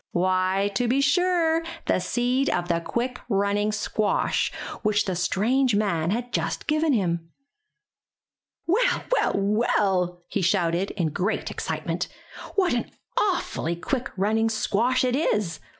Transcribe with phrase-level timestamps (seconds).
[0.13, 6.09] Why, to be sure, the seed of the quick running squash, which the strange man
[6.09, 7.29] had just given him.
[8.65, 12.07] Well, well, well!'' he shouted, in great excitement,
[12.55, 15.59] ''what an awfully quick running squash it is.